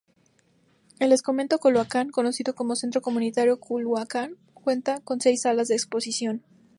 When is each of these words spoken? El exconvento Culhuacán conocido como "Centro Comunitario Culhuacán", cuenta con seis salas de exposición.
El 0.97 1.11
exconvento 1.11 1.59
Culhuacán 1.59 2.09
conocido 2.09 2.55
como 2.55 2.75
"Centro 2.75 3.03
Comunitario 3.03 3.59
Culhuacán", 3.59 4.35
cuenta 4.55 4.99
con 5.01 5.21
seis 5.21 5.41
salas 5.43 5.67
de 5.67 5.75
exposición. 5.75 6.41